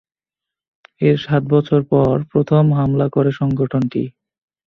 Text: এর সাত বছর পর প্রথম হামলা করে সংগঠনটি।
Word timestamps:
এর 1.01 1.17
সাত 1.25 1.43
বছর 1.53 1.81
পর 1.91 2.13
প্রথম 2.31 2.63
হামলা 2.73 3.07
করে 3.09 3.31
সংগঠনটি। 3.39 4.03